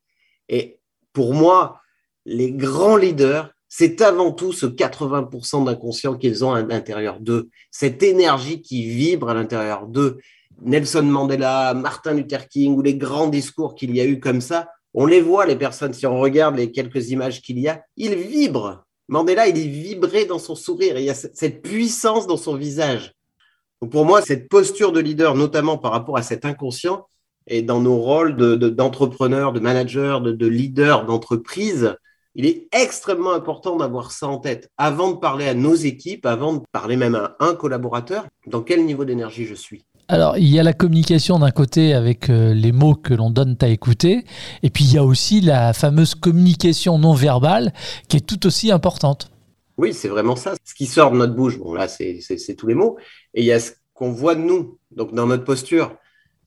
Et 0.49 0.79
pour 1.13 1.35
moi, 1.35 1.81
les 2.25 2.53
grands 2.53 2.97
leaders, 2.97 3.51
c'est 3.69 4.01
avant 4.01 4.33
tout 4.33 4.53
ce 4.53 4.67
80% 4.67 5.65
d'inconscient 5.65 6.17
qu'ils 6.17 6.45
ont 6.45 6.53
à 6.53 6.63
l'intérieur 6.63 7.21
d'eux, 7.21 7.49
cette 7.71 8.03
énergie 8.03 8.63
qui 8.63 8.89
vibre 8.89 9.29
à 9.29 9.35
l'intérieur 9.35 9.87
d'eux. 9.87 10.19
Nelson 10.63 11.03
Mandela, 11.03 11.75
Martin 11.75 12.15
Luther 12.15 12.49
King 12.49 12.77
ou 12.77 12.83
les 12.83 12.95
grands 12.95 13.29
discours 13.29 13.75
qu'il 13.75 13.95
y 13.95 14.01
a 14.01 14.07
eu 14.07 14.21
comme 14.21 14.41
ça, 14.41 14.69
on 14.95 15.05
les 15.05 15.21
voit, 15.21 15.45
les 15.45 15.57
personnes, 15.57 15.93
si 15.93 16.07
on 16.07 16.19
regarde 16.19 16.57
les 16.57 16.73
quelques 16.73 17.11
images 17.11 17.43
qu'il 17.43 17.59
y 17.59 17.69
a, 17.69 17.85
ils 17.97 18.15
vibrent. 18.15 18.85
Mandela, 19.09 19.47
il 19.47 19.59
est 19.59 19.69
vibré 19.69 20.25
dans 20.25 20.39
son 20.39 20.55
sourire, 20.55 20.99
il 20.99 21.05
y 21.05 21.11
a 21.11 21.15
cette 21.15 21.63
puissance 21.63 22.27
dans 22.27 22.39
son 22.39 22.57
visage 22.57 23.16
pour 23.91 24.05
moi, 24.05 24.23
cette 24.23 24.49
posture 24.49 24.93
de 24.93 25.01
leader, 25.01 25.35
notamment 25.35 25.79
par 25.79 25.93
rapport 25.93 26.17
à 26.17 26.23
cet 26.23 26.45
inconscient, 26.45 27.07
et 27.47 27.63
dans 27.63 27.81
nos 27.81 27.97
rôles 27.97 28.37
d'entrepreneur, 28.75 29.53
de, 29.53 29.59
de, 29.59 29.65
manager, 29.65 30.21
de, 30.21 30.33
de 30.33 30.47
leader 30.47 31.07
d'entreprise, 31.07 31.97
il 32.35 32.45
est 32.45 32.69
extrêmement 32.73 33.33
important 33.33 33.77
d'avoir 33.77 34.13
ça 34.13 34.27
en 34.27 34.39
tête 34.39 34.71
avant 34.77 35.13
de 35.13 35.17
parler 35.17 35.49
à 35.49 35.55
nos 35.55 35.75
équipes, 35.75 36.27
avant 36.27 36.55
de 36.55 36.63
parler 36.73 36.97
même 36.97 37.15
à 37.15 37.37
un 37.41 37.55
collaborateur, 37.55 38.27
dans 38.47 38.63
quel 38.63 38.85
niveau 38.85 39.05
d'énergie 39.05 39.47
je 39.47 39.55
suis? 39.55 39.85
Alors, 40.09 40.37
il 40.39 40.49
y 40.49 40.61
a 40.61 40.63
la 40.63 40.73
communication 40.73 41.39
d'un 41.39 41.51
côté 41.51 41.95
avec 41.95 42.31
euh, 42.31 42.55
les 42.55 42.73
mots 42.73 42.95
que 42.95 43.13
l'on 43.15 43.31
donne 43.31 43.57
à 43.61 43.69
écouter, 43.69 44.25
et 44.63 44.71
puis 44.71 44.85
il 44.85 44.95
y 44.95 44.99
a 44.99 45.05
aussi 45.05 45.41
la 45.41 45.73
fameuse 45.73 46.15
communication 46.15 46.99
non 46.99 47.15
verbale 47.15 47.73
qui 48.09 48.19
est 48.19 48.27
tout 48.27 48.47
aussi 48.47 48.71
importante. 48.71 49.31
Oui, 49.77 49.93
c'est 49.93 50.09
vraiment 50.09 50.37
ça. 50.37 50.55
Ce 50.65 50.75
qui 50.75 50.87
sort 50.87 51.11
de 51.11 51.17
notre 51.17 51.35
bouche, 51.35 51.59
bon 51.59 51.75
là, 51.75 51.89
c'est 51.89 52.57
tous 52.57 52.67
les 52.67 52.75
mots. 52.75 52.97
Et 53.35 53.43
il 53.43 53.47
y 53.47 53.53
a 53.53 53.61
ce 53.61 53.73
qu'on 53.95 54.11
voit 54.11 54.35
de 54.35 54.41
nous, 54.41 54.79
donc 54.91 55.15
dans 55.15 55.27
notre 55.27 55.45
posture. 55.45 55.97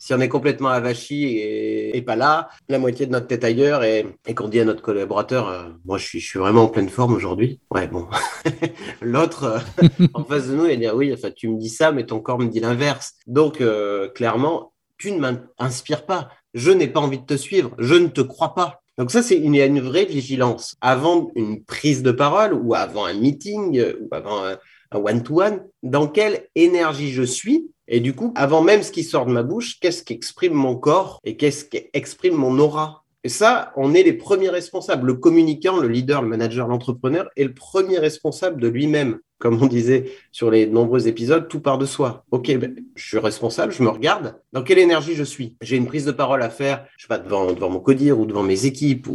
Si 0.01 0.13
on 0.13 0.21
est 0.21 0.29
complètement 0.29 0.69
avachi 0.69 1.39
et, 1.39 2.01
pas 2.03 2.15
là, 2.15 2.47
la 2.69 2.79
moitié 2.79 3.05
de 3.05 3.11
notre 3.11 3.27
tête 3.27 3.43
ailleurs 3.43 3.83
et, 3.83 4.05
qu'on 4.33 4.47
dit 4.47 4.61
à 4.61 4.65
notre 4.65 4.81
collaborateur, 4.81 5.49
euh, 5.49 5.63
moi 5.83 5.97
je 5.97 6.05
suis, 6.05 6.39
vraiment 6.39 6.63
en 6.63 6.67
pleine 6.69 6.87
forme 6.87 7.13
aujourd'hui. 7.13 7.59
Ouais, 7.69 7.85
bon. 7.89 8.07
L'autre 9.01 9.61
euh, 9.83 10.07
en 10.13 10.23
face 10.23 10.47
de 10.47 10.55
nous, 10.55 10.67
il 10.67 10.79
dire 10.79 10.95
oui, 10.95 11.13
enfin 11.13 11.31
tu 11.35 11.49
me 11.49 11.59
dis 11.59 11.67
ça, 11.67 11.91
mais 11.91 12.05
ton 12.05 12.21
corps 12.21 12.39
me 12.39 12.47
dit 12.47 12.61
l'inverse. 12.61 13.15
Donc 13.27 13.59
euh, 13.59 14.07
clairement, 14.07 14.71
tu 14.97 15.11
ne 15.11 15.19
m'inspires 15.19 16.05
pas. 16.05 16.29
Je 16.53 16.71
n'ai 16.71 16.87
pas 16.87 17.01
envie 17.01 17.19
de 17.19 17.25
te 17.25 17.35
suivre. 17.35 17.75
Je 17.77 17.95
ne 17.95 18.07
te 18.07 18.21
crois 18.21 18.55
pas. 18.55 18.81
Donc 18.99 19.11
ça, 19.11 19.23
c'est 19.23 19.37
il 19.37 19.55
une 19.55 19.79
vraie 19.79 20.03
vigilance 20.03 20.75
avant 20.81 21.31
une 21.35 21.63
prise 21.63 22.03
de 22.03 22.11
parole 22.11 22.53
ou 22.53 22.75
avant 22.75 23.05
un 23.05 23.13
meeting 23.13 23.79
euh, 23.79 23.93
ou 24.01 24.13
avant 24.13 24.43
un 24.43 24.57
one-to-one. 24.91 25.63
dans 25.83 26.07
quelle 26.07 26.47
énergie 26.55 27.11
je 27.11 27.23
suis 27.23 27.71
et 27.87 28.01
du 28.01 28.13
coup, 28.13 28.33
avant 28.35 28.61
même 28.61 28.83
ce 28.83 28.91
qui 28.91 29.03
sort 29.03 29.25
de 29.25 29.31
ma 29.31 29.41
bouche, 29.41 29.79
qu'est-ce 29.79 30.03
qui 30.03 30.13
exprime 30.13 30.53
mon 30.53 30.75
corps 30.75 31.19
et 31.23 31.37
qu'est-ce 31.37 31.63
qui 31.65 31.89
exprime 31.93 32.35
mon 32.35 32.59
aura? 32.59 33.03
Et 33.23 33.29
ça, 33.29 33.71
on 33.77 33.93
est 33.93 34.03
les 34.03 34.13
premiers 34.13 34.49
responsables. 34.49 35.07
Le 35.07 35.15
communicant, 35.15 35.77
le 35.77 35.87
leader, 35.87 36.21
le 36.21 36.27
manager, 36.27 36.67
l'entrepreneur 36.67 37.29
est 37.35 37.45
le 37.45 37.53
premier 37.53 37.99
responsable 37.99 38.61
de 38.61 38.67
lui-même. 38.67 39.19
Comme 39.39 39.63
on 39.63 39.67
disait 39.67 40.11
sur 40.33 40.51
les 40.51 40.67
nombreux 40.67 41.07
épisodes, 41.07 41.47
tout 41.47 41.61
part 41.61 41.77
de 41.77 41.85
soi. 41.85 42.25
Ok, 42.29 42.55
ben, 42.57 42.75
je 42.95 43.07
suis 43.07 43.17
responsable, 43.17 43.71
je 43.71 43.81
me 43.81 43.89
regarde. 43.89 44.35
Dans 44.51 44.63
quelle 44.63 44.79
énergie 44.79 45.15
je 45.15 45.23
suis? 45.23 45.55
J'ai 45.61 45.77
une 45.77 45.87
prise 45.87 46.03
de 46.03 46.11
parole 46.11 46.43
à 46.43 46.49
faire, 46.49 46.85
je 46.97 47.03
sais 47.03 47.07
pas, 47.07 47.17
devant, 47.17 47.69
mon 47.69 47.79
codir 47.79 48.19
ou 48.19 48.25
devant 48.25 48.43
mes 48.43 48.65
équipes. 48.65 49.07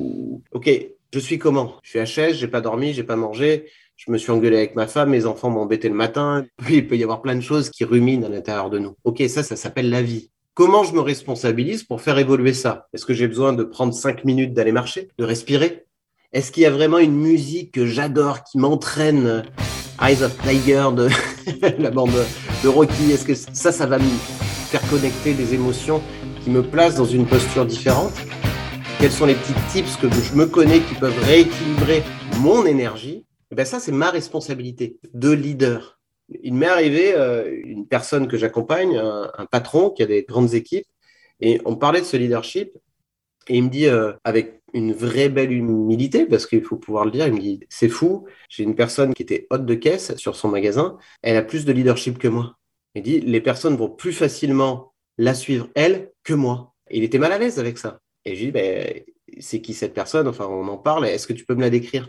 Ok, 0.52 0.70
je 1.12 1.18
suis 1.18 1.38
comment? 1.38 1.74
Je 1.82 1.90
suis 1.90 1.98
à 1.98 2.06
chaise, 2.06 2.36
j'ai 2.36 2.48
pas 2.48 2.62
dormi, 2.62 2.94
j'ai 2.94 3.04
pas 3.04 3.16
mangé, 3.16 3.66
je 3.96 4.10
me 4.10 4.16
suis 4.16 4.32
engueulé 4.32 4.56
avec 4.56 4.74
ma 4.74 4.86
femme, 4.86 5.10
mes 5.10 5.26
enfants 5.26 5.50
m'ont 5.50 5.60
embêté 5.60 5.90
le 5.90 5.94
matin. 5.94 6.46
Il 6.70 6.88
peut 6.88 6.96
y 6.96 7.02
avoir 7.02 7.20
plein 7.20 7.36
de 7.36 7.42
choses 7.42 7.68
qui 7.68 7.84
ruminent 7.84 8.24
à 8.24 8.30
l'intérieur 8.30 8.70
de 8.70 8.78
nous. 8.78 8.96
Ok, 9.04 9.22
ça, 9.28 9.42
ça 9.42 9.56
s'appelle 9.56 9.90
la 9.90 10.02
vie. 10.02 10.30
Comment 10.54 10.84
je 10.84 10.94
me 10.94 11.00
responsabilise 11.00 11.82
pour 11.82 12.00
faire 12.00 12.18
évoluer 12.18 12.54
ça? 12.54 12.86
Est-ce 12.94 13.04
que 13.04 13.12
j'ai 13.12 13.28
besoin 13.28 13.52
de 13.52 13.64
prendre 13.64 13.92
cinq 13.92 14.24
minutes 14.24 14.54
d'aller 14.54 14.72
marcher, 14.72 15.08
de 15.18 15.24
respirer? 15.24 15.84
Est-ce 16.32 16.50
qu'il 16.50 16.62
y 16.62 16.66
a 16.66 16.70
vraiment 16.70 16.98
une 16.98 17.14
musique 17.14 17.72
que 17.72 17.84
j'adore, 17.86 18.42
qui 18.42 18.58
m'entraîne? 18.58 19.44
Eyes 20.00 20.22
of 20.22 20.36
Tiger 20.42 20.88
de 20.94 21.08
la 21.82 21.90
bande 21.90 22.10
de 22.62 22.68
Rocky 22.68 23.12
Est-ce 23.12 23.24
que 23.24 23.34
ça, 23.34 23.70
ça 23.70 23.86
va 23.86 23.98
me 23.98 24.04
faire 24.04 24.82
connecter 24.90 25.34
des 25.34 25.54
émotions 25.54 26.02
qui 26.42 26.50
me 26.50 26.62
placent 26.62 26.96
dans 26.96 27.04
une 27.04 27.26
posture 27.26 27.64
différente? 27.64 28.12
Quels 28.98 29.12
sont 29.12 29.26
les 29.26 29.34
petits 29.34 29.54
tips 29.70 29.96
que 29.96 30.10
je 30.10 30.34
me 30.34 30.46
connais 30.46 30.80
qui 30.80 30.94
peuvent 30.94 31.18
rééquilibrer 31.24 32.02
mon 32.40 32.66
énergie? 32.66 33.24
Eh 33.52 33.54
bien 33.54 33.64
ça, 33.64 33.78
c'est 33.78 33.92
ma 33.92 34.10
responsabilité 34.10 34.98
de 35.12 35.30
leader. 35.30 36.00
Il 36.42 36.54
m'est 36.54 36.66
arrivé 36.66 37.14
euh, 37.14 37.60
une 37.64 37.86
personne 37.86 38.26
que 38.26 38.36
j'accompagne, 38.36 38.96
un, 38.96 39.46
patron 39.46 39.90
qui 39.90 40.02
a 40.02 40.06
des 40.06 40.24
grandes 40.24 40.54
équipes, 40.54 40.86
et 41.40 41.60
on 41.64 41.76
parlait 41.76 42.00
de 42.00 42.06
ce 42.06 42.16
leadership, 42.16 42.72
et 43.48 43.58
il 43.58 43.64
me 43.64 43.68
dit 43.68 43.86
euh, 43.86 44.12
avec 44.24 44.62
une 44.74 44.92
vraie 44.92 45.28
belle 45.28 45.52
humilité, 45.52 46.26
parce 46.26 46.46
qu'il 46.46 46.62
faut 46.62 46.76
pouvoir 46.76 47.04
le 47.04 47.12
dire, 47.12 47.26
il 47.28 47.34
me 47.34 47.40
dit 47.40 47.60
c'est 47.70 47.88
fou, 47.88 48.26
j'ai 48.48 48.64
une 48.64 48.74
personne 48.74 49.14
qui 49.14 49.22
était 49.22 49.46
hôte 49.50 49.64
de 49.64 49.74
caisse 49.74 50.16
sur 50.16 50.36
son 50.36 50.48
magasin, 50.48 50.98
elle 51.22 51.36
a 51.36 51.42
plus 51.42 51.64
de 51.64 51.72
leadership 51.72 52.18
que 52.18 52.28
moi. 52.28 52.58
Il 52.94 53.02
dit 53.02 53.20
les 53.20 53.40
personnes 53.40 53.76
vont 53.76 53.88
plus 53.88 54.12
facilement 54.12 54.92
la 55.16 55.34
suivre 55.34 55.68
elle 55.74 56.12
que 56.24 56.34
moi. 56.34 56.74
il 56.90 57.04
était 57.04 57.18
mal 57.18 57.32
à 57.32 57.38
l'aise 57.38 57.58
avec 57.58 57.78
ça. 57.78 58.00
Et 58.24 58.34
je 58.34 58.40
lui 58.40 58.46
dis 58.46 58.52
ben, 58.52 59.02
c'est 59.40 59.60
qui 59.60 59.74
cette 59.74 59.94
personne? 59.94 60.28
Enfin, 60.28 60.46
on 60.46 60.68
en 60.68 60.78
parle. 60.78 61.06
Est-ce 61.06 61.26
que 61.26 61.32
tu 61.32 61.44
peux 61.44 61.54
me 61.54 61.60
la 61.60 61.70
décrire? 61.70 62.08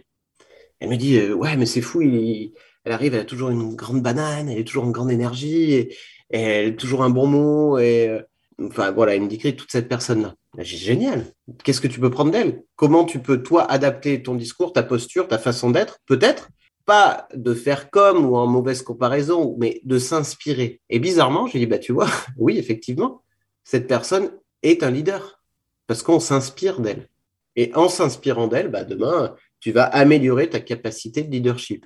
Elle 0.79 0.89
me 0.89 0.97
dit 0.97 1.17
euh, 1.17 1.33
ouais, 1.33 1.55
mais 1.57 1.65
c'est 1.65 1.81
fou. 1.81 2.01
Elle 2.01 2.91
arrive, 2.91 3.13
elle 3.15 3.21
a 3.21 3.25
toujours 3.25 3.49
une 3.49 3.75
grande 3.75 4.01
banane, 4.01 4.49
elle 4.49 4.59
est 4.59 4.63
toujours 4.63 4.85
en 4.85 4.91
grande 4.91 5.11
énergie, 5.11 5.89
elle 6.29 6.69
a 6.69 6.71
toujours 6.73 7.03
un 7.03 7.09
bon 7.09 7.27
mot. 7.27 7.77
Et 7.79 8.09
euh, 8.09 8.21
Enfin, 8.63 8.91
voilà, 8.91 9.15
il 9.15 9.21
me 9.21 9.27
décrit 9.27 9.55
toute 9.55 9.71
cette 9.71 9.89
personne-là. 9.89 10.35
J'ai 10.59 10.77
génial. 10.77 11.25
Qu'est-ce 11.63 11.81
que 11.81 11.87
tu 11.87 11.99
peux 11.99 12.09
prendre 12.09 12.31
d'elle? 12.31 12.63
Comment 12.75 13.03
tu 13.03 13.19
peux, 13.19 13.43
toi, 13.43 13.69
adapter 13.69 14.23
ton 14.23 14.35
discours, 14.35 14.71
ta 14.71 14.83
posture, 14.83 15.27
ta 15.27 15.37
façon 15.37 15.71
d'être? 15.71 15.99
Peut-être 16.05 16.49
pas 16.85 17.27
de 17.33 17.53
faire 17.53 17.89
comme 17.89 18.25
ou 18.25 18.37
en 18.37 18.47
mauvaise 18.47 18.81
comparaison, 18.81 19.55
mais 19.59 19.81
de 19.83 19.97
s'inspirer. 19.97 20.81
Et 20.89 20.99
bizarrement, 20.99 21.47
j'ai 21.47 21.59
dit, 21.59 21.65
bah, 21.65 21.79
tu 21.79 21.91
vois, 21.91 22.07
oui, 22.37 22.57
effectivement, 22.57 23.23
cette 23.63 23.87
personne 23.87 24.31
est 24.63 24.83
un 24.83 24.91
leader 24.91 25.41
parce 25.87 26.03
qu'on 26.03 26.19
s'inspire 26.19 26.79
d'elle. 26.79 27.09
Et 27.55 27.73
en 27.75 27.89
s'inspirant 27.89 28.47
d'elle, 28.47 28.69
bah, 28.69 28.83
demain, 28.83 29.35
tu 29.59 29.71
vas 29.71 29.85
améliorer 29.85 30.49
ta 30.49 30.59
capacité 30.59 31.23
de 31.23 31.31
leadership. 31.31 31.85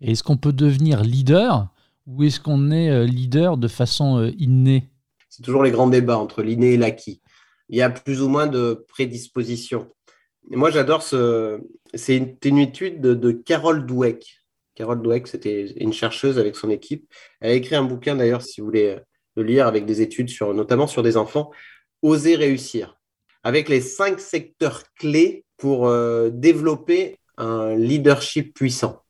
Est-ce 0.00 0.22
qu'on 0.22 0.36
peut 0.36 0.52
devenir 0.52 1.02
leader 1.02 1.68
ou 2.06 2.22
est-ce 2.22 2.40
qu'on 2.40 2.70
est 2.70 2.90
euh, 2.90 3.04
leader 3.04 3.56
de 3.56 3.68
façon 3.68 4.18
euh, 4.18 4.30
innée? 4.38 4.88
C'est 5.38 5.44
toujours 5.44 5.62
les 5.62 5.70
grands 5.70 5.86
débats 5.86 6.18
entre 6.18 6.42
l'inné 6.42 6.72
et 6.72 6.76
l'acquis. 6.76 7.22
Il 7.68 7.78
y 7.78 7.82
a 7.82 7.90
plus 7.90 8.22
ou 8.22 8.28
moins 8.28 8.48
de 8.48 8.84
prédisposition. 8.88 9.88
Et 10.50 10.56
moi, 10.56 10.72
j'adore 10.72 11.00
ce. 11.00 11.60
C'est 11.94 12.16
une, 12.16 12.58
étude 12.58 13.00
de, 13.00 13.30
Carole 13.30 13.86
Dweck. 13.86 14.42
Carole 14.74 15.00
Dweck, 15.00 15.28
c'était 15.28 15.66
une 15.76 15.92
chercheuse 15.92 16.40
avec 16.40 16.56
son 16.56 16.70
équipe. 16.70 17.08
Elle 17.40 17.52
a 17.52 17.54
écrit 17.54 17.76
un 17.76 17.84
bouquin, 17.84 18.16
d'ailleurs, 18.16 18.42
si 18.42 18.60
vous 18.60 18.66
voulez 18.66 18.96
euh, 18.96 19.00
le 19.36 19.44
lire, 19.44 19.68
avec 19.68 19.86
des 19.86 20.00
études 20.00 20.28
sur, 20.28 20.52
notamment 20.52 20.88
sur 20.88 21.04
des 21.04 21.16
enfants, 21.16 21.52
Oser 22.02 22.34
réussir, 22.34 22.98
avec 23.44 23.68
les 23.68 23.80
cinq 23.80 24.18
secteurs 24.18 24.82
clés 24.98 25.44
pour 25.56 25.92
développer 26.30 27.18
un 27.36 27.74
leadership 27.74 28.54
puissant. 28.54 29.02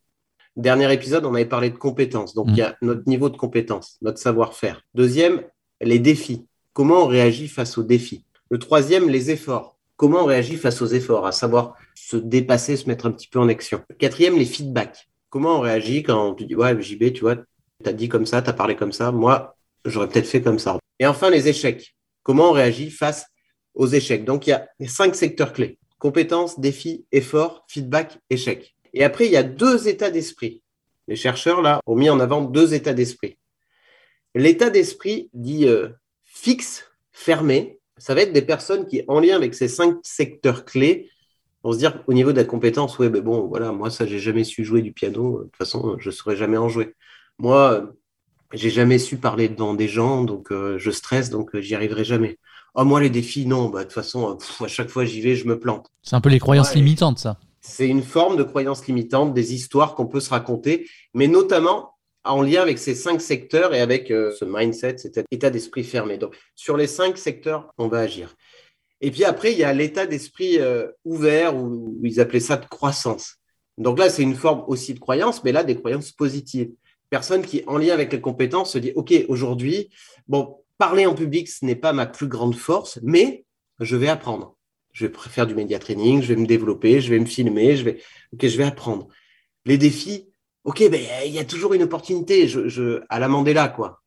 Dernier 0.57 0.91
épisode, 0.93 1.27
on 1.27 1.35
avait 1.35 1.45
parlé 1.45 1.69
de 1.69 1.77
compétences. 1.77 2.35
Donc, 2.35 2.47
il 2.49 2.57
y 2.57 2.63
a 2.63 2.77
notre 2.81 3.07
niveau 3.07 3.29
de 3.29 3.37
compétence, 3.37 3.99
notre 4.01 4.19
savoir-faire. 4.19 4.83
Deuxième, 4.95 5.43
les 5.81 5.99
défis. 5.99 6.47
Comment 6.73 7.05
on 7.05 7.07
réagit 7.07 7.49
face 7.49 7.79
aux 7.79 7.83
défis. 7.83 8.25
Le 8.51 8.59
troisième, 8.59 9.09
les 9.09 9.31
efforts. 9.31 9.77
Comment 9.97 10.23
on 10.23 10.27
réagit 10.27 10.57
face 10.57 10.81
aux 10.81 10.87
efforts, 10.87 11.27
à 11.27 11.33
savoir 11.33 11.75
se 11.95 12.17
dépasser, 12.17 12.77
se 12.77 12.87
mettre 12.87 13.07
un 13.07 13.11
petit 13.11 13.29
peu 13.29 13.39
en 13.39 13.49
action. 13.49 13.83
quatrième, 13.99 14.39
les 14.39 14.45
feedbacks. 14.45 15.09
Comment 15.29 15.59
on 15.59 15.61
réagit 15.61 16.03
quand 16.03 16.35
tu 16.35 16.47
dis, 16.47 16.55
ouais, 16.55 16.81
JB, 16.81 17.13
tu 17.13 17.21
vois, 17.23 17.37
tu 17.37 17.45
as 17.87 17.93
dit 17.93 18.09
comme 18.09 18.27
ça, 18.27 18.41
tu 18.41 18.51
as 18.51 18.53
parlé 18.53 18.77
comme 18.77 18.93
ça. 18.93 19.13
Moi, 19.13 19.57
j'aurais 19.85 20.09
peut-être 20.09 20.29
fait 20.29 20.41
comme 20.41 20.59
ça. 20.59 20.79
Et 20.99 21.07
enfin, 21.07 21.31
les 21.31 21.49
échecs. 21.49 21.95
Comment 22.23 22.51
on 22.51 22.53
réagit 22.53 22.91
face 22.91 23.27
aux 23.79 23.87
échecs. 23.87 24.25
Donc, 24.25 24.47
il 24.47 24.51
y 24.51 24.53
a 24.53 24.69
cinq 24.87 25.15
secteurs 25.15 25.53
clés. 25.53 25.79
Compétences, 25.99 26.61
défis, 26.61 27.07
efforts, 27.13 27.65
feedback, 27.69 28.19
échecs. 28.29 28.75
Et 28.93 29.05
après, 29.05 29.27
il 29.27 29.33
y 29.33 29.37
a 29.37 29.43
deux 29.43 29.89
états 29.89 30.11
d'esprit. 30.11 30.63
Les 31.07 31.17
chercheurs, 31.17 31.63
là, 31.63 31.81
ont 31.87 31.97
mis 31.97 32.11
en 32.11 32.21
avant 32.21 32.43
deux 32.43 32.75
états 32.75 32.93
d'esprit. 32.93 33.38
L'état 34.35 34.71
d'esprit 34.71 35.31
dit 35.33 35.67
euh, 35.67 35.89
fixe, 36.25 36.85
fermé, 37.13 37.81
ça 37.97 38.15
va 38.15 38.23
être 38.23 38.33
des 38.33 38.43
personnes 38.43 38.87
qui, 38.87 39.03
en 39.09 39.21
lien 39.21 39.35
avec 39.35 39.55
ces 39.55 39.69
cinq 39.69 39.97
secteurs 40.03 40.65
clés, 40.65 41.11
vont 41.65 41.73
se 41.73 41.79
dire 41.79 42.03
au 42.07 42.13
niveau 42.13 42.33
de 42.33 42.37
la 42.37 42.45
compétence, 42.45 42.99
ouais, 42.99 43.11
mais 43.11 43.21
bon, 43.21 43.47
voilà, 43.49 43.73
moi, 43.73 43.91
ça, 43.91 44.07
j'ai 44.07 44.19
jamais 44.19 44.45
su 44.45 44.65
jouer 44.65 44.83
du 44.83 44.93
piano. 44.93 45.39
De 45.39 45.45
toute 45.45 45.57
façon, 45.57 45.97
je 45.99 46.09
ne 46.09 46.15
saurais 46.15 46.37
jamais 46.37 46.57
en 46.57 46.69
jouer. 46.69 46.95
Moi, 47.39 47.93
j'ai 48.53 48.71
jamais 48.71 48.99
su 48.99 49.17
parler 49.17 49.49
devant 49.49 49.75
des 49.75 49.89
gens, 49.89 50.23
donc 50.23 50.53
euh, 50.53 50.79
je 50.79 50.91
stresse, 50.91 51.31
donc 51.31 51.55
euh, 51.55 51.61
j'y 51.61 51.75
arriverai 51.75 52.05
jamais. 52.05 52.39
Oh, 52.75 52.85
moi, 52.85 53.01
les 53.01 53.11
défis, 53.11 53.47
non, 53.47 53.69
bah, 53.69 53.81
de 53.81 53.85
toute 53.85 53.93
façon, 53.93 54.39
à 54.61 54.69
chaque 54.69 54.89
fois 54.89 55.05
j'y 55.05 55.21
vais, 55.21 55.35
je 55.35 55.47
me 55.47 55.59
plante. 55.59 55.91
C'est 56.03 56.15
un 56.15 56.21
peu 56.21 56.29
les 56.29 56.39
croyances 56.39 56.75
limitantes, 56.75 57.19
ça 57.19 57.39
c'est 57.61 57.89
une 57.89 58.03
forme 58.03 58.37
de 58.37 58.43
croyance 58.43 58.87
limitante, 58.87 59.35
des 59.35 59.55
histoires 59.55 59.95
qu'on 59.95 60.07
peut 60.07 60.21
se 60.21 60.31
raconter, 60.31 60.89
mais 61.15 61.29
notamment 61.29 61.98
en 62.25 62.43
lien 62.43 62.63
avec 62.63 62.79
ces 62.79 62.95
cinq 62.95 63.21
secteurs 63.21 63.75
et 63.75 63.81
avec 63.81 64.11
euh, 64.11 64.33
ce 64.33 64.45
mindset, 64.45 64.99
cet 64.99 65.25
état 65.31 65.51
d'esprit 65.51 65.85
fermé. 65.85 66.19
Donc, 66.19 66.37
sur 66.55 66.77
les 66.77 66.87
cinq 66.87 67.19
secteurs, 67.19 67.73
on 67.79 67.89
va 67.89 68.01
agir. 68.01 68.35
Et 69.01 69.11
puis 69.11 69.25
après, 69.25 69.53
il 69.53 69.59
y 69.59 69.65
a 69.65 69.73
l'état 69.73 70.07
d'esprit 70.07 70.59
euh, 70.59 70.89
ouvert, 71.05 71.57
ou 71.57 71.99
ils 72.03 72.21
appelaient 72.21 72.41
ça 72.41 72.57
de 72.57 72.67
croissance. 72.67 73.37
Donc 73.77 73.99
là, 73.99 74.11
c'est 74.11 74.23
une 74.23 74.35
forme 74.35 74.65
aussi 74.67 74.95
de 74.95 74.99
croyance, 74.99 75.45
mais 75.45 75.53
là, 75.53 75.63
des 75.63 75.77
croyances 75.77 76.13
positives. 76.13 76.71
Personne 77.11 77.43
qui, 77.43 77.63
en 77.67 77.79
lien 77.79 77.95
avec 77.95 78.13
les 78.13 78.21
compétences, 78.21 78.73
se 78.73 78.79
dit, 78.79 78.93
OK, 78.97 79.15
aujourd'hui, 79.29 79.89
bon, 80.27 80.57
parler 80.79 81.07
en 81.07 81.15
public, 81.15 81.49
ce 81.49 81.65
n'est 81.65 81.77
pas 81.77 81.93
ma 81.93 82.07
plus 82.07 82.27
grande 82.27 82.57
force, 82.57 82.99
mais 83.03 83.45
je 83.81 83.97
vais 83.97 84.09
apprendre 84.09 84.59
je 84.99 85.07
vais 85.07 85.13
faire 85.29 85.47
du 85.47 85.55
média 85.55 85.79
training, 85.79 86.23
je 86.23 86.35
vais 86.35 86.41
me 86.41 86.47
développer, 86.47 87.01
je 87.01 87.11
vais 87.11 87.21
me 87.21 87.27
filmer, 87.27 87.77
je 87.77 87.85
vais, 87.85 88.01
ok, 88.33 88.47
je 88.47 88.57
vais 88.57 88.65
apprendre. 88.65 89.09
Les 89.65 89.79
défis, 89.79 90.28
ok, 90.69 90.91
ben 90.91 91.01
il 91.27 91.33
y 91.33 91.39
a 91.39 91.45
toujours 91.45 91.75
une 91.75 91.83
opportunité. 91.83 92.49
Je, 92.49 92.69
je 92.69 93.01
à 93.09 93.19
la 93.19 93.29
Mandela, 93.29 93.69
quoi. 93.69 94.03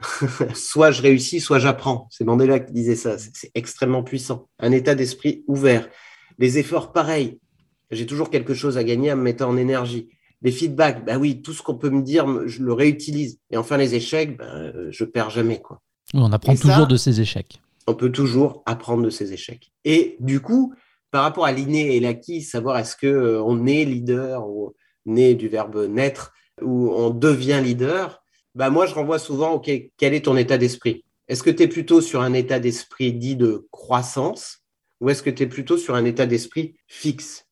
soit 0.54 0.90
je 0.90 1.02
réussis, 1.02 1.40
soit 1.40 1.58
j'apprends. 1.58 2.08
C'est 2.10 2.24
Mandela 2.24 2.60
qui 2.60 2.72
disait 2.72 2.96
ça. 2.96 3.16
C'est 3.18 3.50
extrêmement 3.54 4.02
puissant. 4.02 4.48
Un 4.58 4.72
état 4.72 4.94
d'esprit 4.94 5.44
ouvert. 5.46 5.88
Les 6.38 6.58
efforts, 6.58 6.92
pareil. 6.92 7.38
J'ai 7.90 8.06
toujours 8.06 8.30
quelque 8.30 8.54
chose 8.54 8.78
à 8.78 8.84
gagner 8.84 9.10
à 9.10 9.16
me 9.16 9.22
mettre 9.22 9.46
en 9.46 9.56
énergie. 9.56 10.08
Les 10.40 10.50
feedbacks, 10.50 11.04
bah 11.04 11.18
oui, 11.18 11.42
tout 11.42 11.52
ce 11.52 11.62
qu'on 11.62 11.76
peut 11.76 11.90
me 11.90 12.02
dire, 12.02 12.48
je 12.48 12.62
le 12.62 12.72
réutilise. 12.72 13.38
Et 13.50 13.56
enfin, 13.56 13.76
les 13.76 13.94
échecs, 13.94 14.36
ben, 14.38 14.72
je 14.90 15.04
perds 15.04 15.30
jamais, 15.30 15.60
quoi. 15.60 15.82
On 16.14 16.32
apprend 16.32 16.56
toujours 16.56 16.88
de 16.88 16.96
ses 16.96 17.20
échecs 17.20 17.60
on 17.86 17.94
peut 17.94 18.12
toujours 18.12 18.62
apprendre 18.66 19.02
de 19.02 19.10
ses 19.10 19.32
échecs. 19.32 19.72
Et 19.84 20.16
du 20.20 20.40
coup, 20.40 20.74
par 21.10 21.22
rapport 21.22 21.44
à 21.44 21.52
l'inné 21.52 21.96
et 21.96 22.00
l'acquis, 22.00 22.42
savoir 22.42 22.78
est-ce 22.78 22.96
que 22.96 23.06
euh, 23.06 23.42
on 23.42 23.66
est 23.66 23.84
leader 23.84 24.48
ou 24.48 24.74
né 25.06 25.34
du 25.34 25.48
verbe 25.48 25.86
naître 25.88 26.32
ou 26.60 26.90
on 26.90 27.10
devient 27.10 27.60
leader, 27.62 28.22
bah 28.54 28.70
moi 28.70 28.86
je 28.86 28.94
renvoie 28.94 29.18
souvent, 29.18 29.52
ok, 29.52 29.70
quel 29.96 30.14
est 30.14 30.24
ton 30.24 30.36
état 30.36 30.58
d'esprit? 30.58 31.04
Est-ce 31.28 31.42
que 31.42 31.50
tu 31.50 31.62
es 31.62 31.68
plutôt 31.68 32.00
sur 32.00 32.20
un 32.20 32.32
état 32.34 32.60
d'esprit 32.60 33.12
dit 33.12 33.36
de 33.36 33.66
croissance 33.70 34.62
ou 35.00 35.10
est-ce 35.10 35.22
que 35.22 35.30
tu 35.30 35.42
es 35.44 35.46
plutôt 35.46 35.78
sur 35.78 35.94
un 35.94 36.04
état 36.04 36.26
d'esprit 36.26 36.76
fixe? 36.86 37.46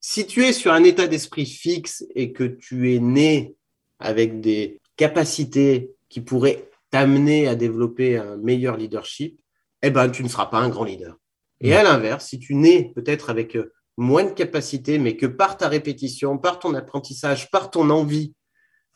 Si 0.00 0.26
tu 0.26 0.44
es 0.44 0.52
sur 0.52 0.72
un 0.72 0.82
état 0.82 1.06
d'esprit 1.06 1.46
fixe 1.46 2.04
et 2.14 2.32
que 2.32 2.44
tu 2.44 2.94
es 2.94 2.98
né 2.98 3.54
avec 4.00 4.40
des 4.40 4.80
capacités 4.96 5.92
qui 6.08 6.20
pourraient 6.20 6.68
t'amener 6.90 7.46
à 7.46 7.54
développer 7.54 8.18
un 8.18 8.36
meilleur 8.36 8.76
leadership, 8.76 9.40
eh 9.82 9.90
ben, 9.90 10.10
tu 10.10 10.22
ne 10.22 10.28
seras 10.28 10.46
pas 10.46 10.58
un 10.58 10.68
grand 10.68 10.84
leader. 10.84 11.16
Et 11.60 11.74
à 11.74 11.82
l'inverse, 11.82 12.26
si 12.28 12.38
tu 12.38 12.54
nais 12.54 12.92
peut-être 12.94 13.30
avec 13.30 13.56
euh, 13.56 13.72
moins 13.96 14.24
de 14.24 14.30
capacité, 14.30 14.98
mais 14.98 15.16
que 15.16 15.26
par 15.26 15.56
ta 15.56 15.68
répétition, 15.68 16.38
par 16.38 16.58
ton 16.58 16.74
apprentissage, 16.74 17.50
par 17.50 17.70
ton 17.70 17.90
envie, 17.90 18.34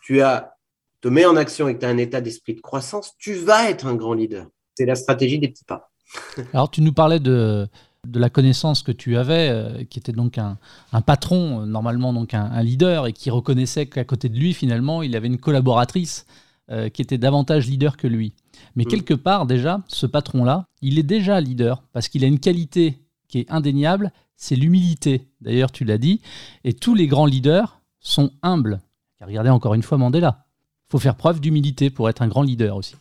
tu 0.03 0.21
as, 0.23 0.55
te 1.01 1.09
mets 1.09 1.27
en 1.27 1.37
action 1.37 1.69
et 1.69 1.75
que 1.75 1.81
tu 1.81 1.87
as 1.87 1.91
un 1.91 1.99
état 1.99 2.21
d'esprit 2.21 2.55
de 2.55 2.61
croissance, 2.61 3.13
tu 3.19 3.35
vas 3.35 3.69
être 3.69 3.87
un 3.87 3.95
grand 3.95 4.15
leader. 4.15 4.47
C'est 4.75 4.87
la 4.87 4.95
stratégie 4.95 5.39
des 5.39 5.49
petits 5.49 5.65
pas. 5.65 5.91
Alors, 6.53 6.71
tu 6.71 6.81
nous 6.81 6.93
parlais 6.93 7.21
de, 7.21 7.69
de 8.07 8.19
la 8.19 8.31
connaissance 8.31 8.83
que 8.83 8.93
tu 8.93 9.17
avais, 9.17 9.49
euh, 9.51 9.85
qui 9.85 9.99
était 9.99 10.13
donc 10.13 10.39
un, 10.39 10.59
patron, 11.03 11.63
euh, 11.63 11.67
normalement 11.67 12.13
donc 12.13 12.35
un, 12.35 12.63
leader, 12.63 13.07
et 13.07 13.13
qui 13.13 13.31
reconnaissait 13.31 13.87
qu'à 13.87 14.05
côté 14.05 14.29
de 14.29 14.39
lui, 14.39 14.55
finalement, 14.55 15.03
il 15.03 15.17
avait 15.17 15.29
une 15.29 15.39
collaboratrice 15.39 16.27
qui 16.93 17.01
était 17.01 17.17
davantage 17.17 17.69
leader 17.69 17.97
que 17.97 18.09
lui. 18.09 18.33
Mais 18.75 18.83
mm. 18.83 18.89
quelque 18.89 19.15
part, 19.15 19.47
déjà, 19.47 19.85
ce 19.87 20.05
patron-là, 20.05 20.67
il 20.83 20.99
est 20.99 21.05
déjà 21.05 21.41
leader 21.41 21.85
parce 21.93 22.09
qu'il 22.09 22.25
a 22.25 22.27
une 22.27 22.41
qualité 22.41 22.99
qui 23.29 23.39
est 23.39 23.51
indéniable, 23.53 24.13
c'est 24.37 24.57
l'humilité. 24.57 25.29
D'ailleurs, 25.41 25.73
tu 25.73 25.85
l'as 25.85 25.99
dit. 25.99 26.21
Et 26.65 26.73
tous 26.73 26.95
les 26.95 27.07
grands 27.07 27.27
leaders 27.27 27.81
sont 28.01 28.31
humbles. 28.43 28.81
regardez 29.21 29.51
encore 29.51 29.75
une 29.75 29.83
fois 29.83 29.99
Mandela. 29.99 30.47
Il 30.89 30.93
faut 30.93 30.99
faire 30.99 31.17
preuve 31.17 31.41
d'humilité 31.41 31.91
pour 31.91 32.09
être 32.09 32.23
un 32.23 32.29
grand 32.29 32.43
leader 32.43 32.77
aussi. 32.77 32.95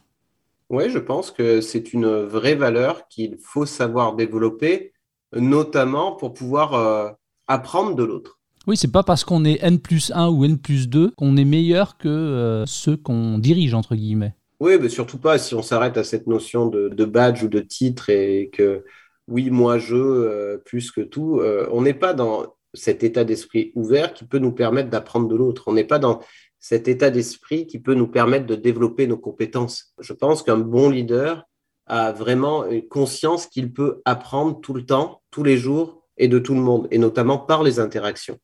Oui, 0.70 0.90
je 0.90 0.98
pense 0.98 1.30
que 1.30 1.62
c'est 1.62 1.94
une 1.94 2.08
vraie 2.08 2.56
valeur 2.56 3.08
qu'il 3.08 3.38
faut 3.40 3.68
savoir 3.68 4.16
développer, 4.16 4.94
notamment 5.34 6.16
pour 6.16 6.34
pouvoir 6.34 6.74
euh, 6.74 7.12
apprendre 7.48 7.96
de 7.96 8.04
l'autre. 8.04 8.40
Oui, 8.68 8.76
c'est 8.78 8.92
pas 8.92 9.04
parce 9.04 9.24
qu'on 9.24 9.46
est 9.46 9.64
N 9.64 9.80
plus 9.80 10.12
1 10.16 10.30
ou 10.30 10.44
N 10.44 10.58
plus 10.58 10.90
2 10.90 11.12
qu'on 11.12 11.38
est 11.38 11.46
meilleur 11.46 11.98
que 11.98 12.08
euh, 12.08 12.66
ceux 12.66 12.98
qu'on 12.98 13.38
dirige, 13.38 13.76
entre 13.76 13.96
guillemets. 13.96 14.34
Oui, 14.60 14.78
mais 14.82 14.90
surtout 14.90 15.20
pas 15.20 15.38
si 15.38 15.54
on 15.54 15.62
s'arrête 15.62 15.98
à 15.98 16.04
cette 16.04 16.26
notion 16.26 16.68
de, 16.68 17.06
badge 17.06 17.44
ou 17.44 17.48
de 17.48 17.60
titre 17.60 18.10
et 18.10 18.50
que 18.52 18.84
oui, 19.28 19.50
moi 19.50 19.80
je, 19.80 19.96
euh, 19.96 20.58
plus 20.58 20.92
que 20.92 21.02
tout. 21.02 21.40
Euh, 21.40 21.68
on 21.72 21.82
n'est 21.82 21.94
pas 21.94 22.14
dans 22.14 22.56
cet 22.74 23.04
état 23.04 23.24
d'esprit 23.24 23.72
ouvert 23.76 24.14
qui 24.14 24.26
peut 24.26 24.38
nous 24.38 24.52
permettre 24.52 24.90
d'apprendre 24.90 25.28
de 25.28 25.36
l'autre. 25.36 25.64
On 25.68 25.74
n'est 25.74 25.86
pas 25.86 26.00
dans 26.00 26.22
cet 26.60 26.88
état 26.88 27.10
d'esprit 27.10 27.68
qui 27.68 27.80
peut 27.80 27.94
nous 27.94 28.08
permettre 28.08 28.46
de 28.46 28.56
développer 28.56 29.08
nos 29.08 29.18
compétences. 29.18 29.94
Je 30.00 30.14
pense 30.14 30.44
qu'un 30.44 30.58
bon 30.58 30.90
leader 30.90 31.46
a 31.88 32.12
vraiment 32.12 32.66
une 32.66 32.88
conscience 32.88 33.48
qu'il 33.48 33.72
peut 33.72 34.02
apprendre 34.06 34.60
tout 34.62 34.74
le 34.74 34.86
temps, 34.86 35.22
tous 35.32 35.44
les 35.44 35.58
jours 35.58 36.04
et 36.18 36.28
de 36.28 36.40
tout 36.40 36.56
le 36.56 36.62
monde, 36.62 36.88
et 36.92 36.98
notamment 36.98 37.38
par 37.38 37.64
les 37.64 37.80
interactions. 37.80 38.40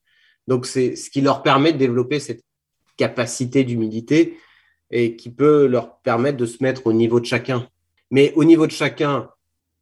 Donc 0.47 0.65
c'est 0.65 0.95
ce 0.95 1.09
qui 1.09 1.21
leur 1.21 1.43
permet 1.43 1.73
de 1.73 1.77
développer 1.77 2.19
cette 2.19 2.43
capacité 2.97 3.63
d'humilité 3.63 4.38
et 4.91 5.15
qui 5.15 5.31
peut 5.31 5.65
leur 5.65 6.00
permettre 6.01 6.38
de 6.38 6.45
se 6.45 6.61
mettre 6.61 6.85
au 6.88 6.93
niveau 6.93 7.19
de 7.19 7.25
chacun. 7.25 7.67
Mais 8.11 8.33
au 8.35 8.43
niveau 8.43 8.67
de 8.67 8.71
chacun, 8.71 9.29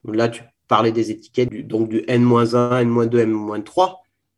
là, 0.06 0.30
tu 0.30 0.44
parlais 0.70 0.94
des 0.94 1.12
étiquettes, 1.12 1.68
donc 1.68 1.90
du 1.90 2.06
N-1, 2.08 2.80
N-2, 2.82 3.20
N-3, 3.20 3.96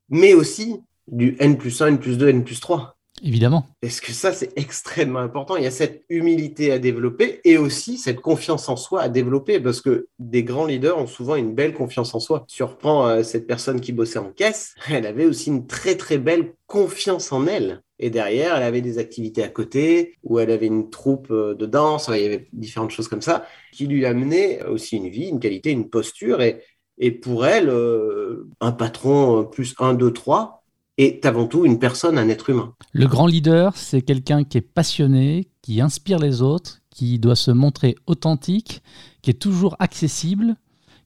mais 0.09 0.33
aussi 0.33 0.81
du 1.07 1.35
N 1.39 1.57
plus 1.57 1.81
1, 1.81 1.87
N 1.87 1.99
plus 1.99 2.17
2, 2.17 2.29
N 2.29 2.43
plus 2.43 2.59
3. 2.59 2.97
Évidemment. 3.23 3.67
Est-ce 3.83 4.01
que 4.01 4.13
ça, 4.13 4.33
c'est 4.33 4.51
extrêmement 4.55 5.19
important. 5.19 5.55
Il 5.55 5.63
y 5.63 5.67
a 5.67 5.71
cette 5.71 6.05
humilité 6.09 6.71
à 6.71 6.79
développer 6.79 7.39
et 7.43 7.57
aussi 7.57 7.97
cette 7.99 8.19
confiance 8.19 8.67
en 8.67 8.75
soi 8.75 9.01
à 9.01 9.09
développer 9.09 9.59
parce 9.59 9.81
que 9.81 10.07
des 10.17 10.43
grands 10.43 10.65
leaders 10.65 10.97
ont 10.97 11.07
souvent 11.07 11.35
une 11.35 11.53
belle 11.53 11.73
confiance 11.73 12.15
en 12.15 12.19
soi. 12.19 12.45
Surprend 12.47 13.07
euh, 13.07 13.23
cette 13.23 13.45
personne 13.45 13.79
qui 13.79 13.91
bossait 13.91 14.17
en 14.17 14.31
caisse, 14.31 14.73
elle 14.89 15.05
avait 15.05 15.25
aussi 15.25 15.49
une 15.49 15.67
très 15.67 15.95
très 15.95 16.17
belle 16.17 16.53
confiance 16.65 17.31
en 17.31 17.45
elle. 17.45 17.83
Et 18.01 18.09
derrière, 18.09 18.57
elle 18.57 18.63
avait 18.63 18.81
des 18.81 18.97
activités 18.97 19.43
à 19.43 19.47
côté, 19.47 20.15
où 20.23 20.39
elle 20.39 20.51
avait 20.51 20.67
une 20.67 20.89
troupe 20.89 21.27
euh, 21.31 21.53
de 21.53 21.65
danse, 21.65 22.09
il 22.11 22.21
y 22.21 22.25
avait 22.25 22.47
différentes 22.51 22.91
choses 22.91 23.07
comme 23.07 23.21
ça, 23.21 23.45
qui 23.71 23.87
lui 23.87 24.05
amenaient 24.05 24.65
aussi 24.65 24.97
une 24.97 25.07
vie, 25.07 25.27
une 25.27 25.39
qualité, 25.39 25.71
une 25.71 25.89
posture. 25.89 26.41
Et, 26.41 26.61
et 26.97 27.11
pour 27.11 27.45
elle, 27.45 27.69
euh, 27.69 28.49
un 28.59 28.71
patron 28.71 29.45
plus 29.45 29.75
1, 29.79 29.93
2, 29.93 30.11
3, 30.11 30.61
est 30.97 31.25
avant 31.25 31.47
tout 31.47 31.65
une 31.65 31.79
personne, 31.79 32.17
un 32.17 32.27
être 32.27 32.49
humain. 32.49 32.73
Le 32.91 33.07
grand 33.07 33.27
leader, 33.27 33.77
c'est 33.77 34.01
quelqu'un 34.01 34.43
qui 34.43 34.57
est 34.57 34.61
passionné, 34.61 35.47
qui 35.61 35.79
inspire 35.79 36.19
les 36.19 36.41
autres, 36.41 36.81
qui 36.89 37.19
doit 37.19 37.35
se 37.35 37.51
montrer 37.51 37.95
authentique, 38.07 38.81
qui 39.21 39.29
est 39.29 39.41
toujours 39.41 39.75
accessible, 39.79 40.55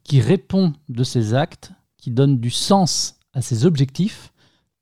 qui 0.03 0.21
répond 0.21 0.73
de 0.89 1.03
ses 1.03 1.33
actes, 1.33 1.71
qui 1.97 2.11
donne 2.11 2.39
du 2.39 2.49
sens 2.49 3.15
à 3.33 3.41
ses 3.41 3.65
objectifs. 3.65 4.31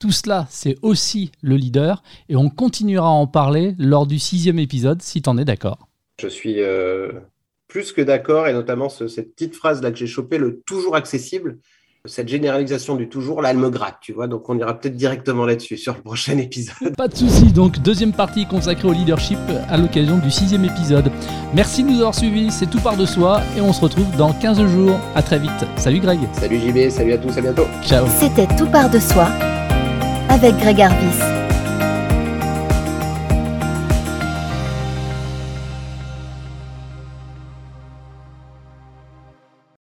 Tout 0.04 0.12
cela, 0.12 0.48
c'est 0.50 0.76
aussi 0.82 1.32
le 1.42 1.56
leader, 1.56 2.04
et 2.28 2.36
on 2.36 2.50
continuera 2.50 3.08
à 3.08 3.12
en 3.12 3.26
parler 3.26 3.74
lors 3.80 4.06
du 4.06 4.20
sixième 4.20 4.60
épisode, 4.60 5.02
si 5.02 5.22
tu 5.22 5.30
en 5.30 5.38
es 5.38 5.46
d'accord. 5.46 5.88
Je 6.20 6.28
suis 6.28 6.56
euh, 6.60 7.14
plus 7.70 7.94
que 7.94 8.02
d'accord, 8.02 8.50
et 8.50 8.52
notamment 8.52 8.90
cette 8.90 9.34
petite 9.34 9.56
phrase 9.56 9.82
là 9.82 9.92
que 9.92 9.98
j'ai 9.98 10.06
chopée, 10.06 10.38
le 10.38 10.60
toujours 10.66 10.98
accessible 10.98 11.60
cette 12.06 12.28
généralisation 12.28 12.98
du 12.98 13.08
toujours, 13.08 13.42
là, 13.42 13.52
elle 13.52 13.58
me 13.58 13.70
gratte, 13.70 14.00
tu 14.02 14.12
vois. 14.12 14.28
Donc, 14.28 14.50
on 14.50 14.58
ira 14.58 14.78
peut-être 14.78 14.98
directement 14.98 15.46
là-dessus 15.46 15.78
sur 15.78 15.94
le 15.94 16.02
prochain 16.02 16.38
épisode. 16.38 16.94
Pas 16.98 17.08
de 17.08 17.16
souci. 17.16 17.54
Donc, 17.54 17.80
deuxième 17.80 18.12
partie 18.12 18.46
consacrée 18.46 18.90
au 18.90 18.92
leadership 18.92 19.40
à 19.70 19.78
l'occasion 19.78 20.18
du 20.18 20.30
sixième 20.30 20.66
épisode. 20.66 21.10
Merci 21.56 21.82
de 21.82 21.88
nous 21.88 22.00
avoir 22.00 22.14
suivis. 22.14 22.52
C'est 22.52 22.70
tout 22.70 22.82
par 22.82 22.98
de 22.98 23.06
soi 23.06 23.42
et 23.56 23.62
on 23.62 23.72
se 23.72 23.80
retrouve 23.80 24.14
dans 24.18 24.34
15 24.34 24.66
jours. 24.68 25.00
À 25.16 25.22
très 25.22 25.40
vite. 25.40 25.66
Salut 25.78 26.02
Greg. 26.02 26.20
Salut 26.34 26.60
JB. 26.60 26.90
Salut 26.90 27.14
à 27.14 27.18
tous. 27.18 27.38
À 27.38 27.42
bientôt. 27.42 27.68
Ciao. 27.86 28.06
C'était 28.20 28.54
tout 28.58 28.68
par 28.68 28.90
de 28.90 29.00
soi 29.00 29.30
avec 30.30 30.58
Greg. 30.58 31.33